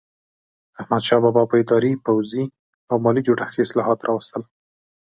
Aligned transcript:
احمدشاه 0.79 1.21
بابا 1.23 1.43
په 1.49 1.55
اداري، 1.61 1.91
پوځي 2.05 2.43
او 2.89 2.95
مالي 3.03 3.21
جوړښت 3.27 3.53
کې 3.55 3.65
اصلاحات 3.67 3.99
راوستل. 4.07 4.41